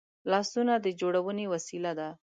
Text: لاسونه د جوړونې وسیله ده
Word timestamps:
لاسونه 0.31 0.73
د 0.85 0.87
جوړونې 0.99 1.45
وسیله 1.53 1.91
ده 1.99 2.09